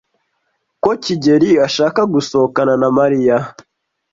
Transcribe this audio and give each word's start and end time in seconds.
ko 0.83 0.91
kigeli 1.03 1.49
ashaka 1.67 1.99
gusohokana 2.13 2.73
na 2.81 2.89
Mariya. 2.97 3.37